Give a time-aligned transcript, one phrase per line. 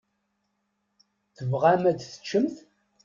[1.35, 2.57] Tebɣam ad teččemt?